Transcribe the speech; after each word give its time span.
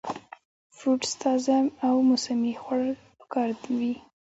فروټس 0.75 1.11
تازه 1.23 1.57
او 1.87 1.95
موسمي 2.09 2.53
خوړل 2.61 2.93
پکار 3.19 3.49
وي- 3.77 3.93